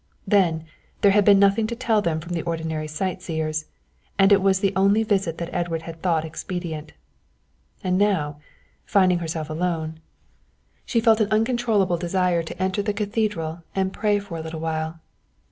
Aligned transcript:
Then, 0.25 0.65
there 1.01 1.11
had 1.11 1.23
been 1.23 1.37
nothing 1.37 1.67
to 1.67 1.75
tell 1.75 2.01
them 2.01 2.19
from 2.19 2.33
the 2.33 2.41
ordinary 2.41 2.87
sight 2.87 3.21
seers, 3.21 3.65
and 4.17 4.31
it 4.31 4.41
was 4.41 4.59
the 4.59 4.73
only 4.75 5.03
visit 5.03 5.37
that 5.37 5.53
Edward 5.53 5.83
had 5.83 6.01
thought 6.01 6.25
expedient. 6.25 6.93
And 7.83 7.99
now, 7.99 8.39
finding 8.83 9.19
herself 9.19 9.47
alone, 9.47 9.99
she 10.87 10.99
felt 11.01 11.19
an 11.21 11.29
uncontrollable 11.29 11.97
desire 11.97 12.41
to 12.41 12.59
enter 12.59 12.81
the 12.81 12.93
cathedral 12.93 13.61
and 13.75 13.93
pray 13.93 14.17
for 14.17 14.37
a 14.39 14.41
little 14.41 14.59
while. 14.59 15.01